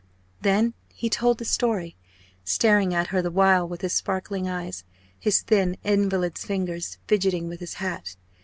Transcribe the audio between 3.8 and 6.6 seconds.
his sparkling eyes, his thin invalid's